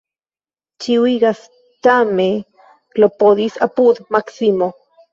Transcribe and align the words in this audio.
Ĉiuj 0.85 1.11
gastame 1.25 2.27
klopodis 2.97 3.63
apud 3.71 4.05
Maksimo. 4.19 4.77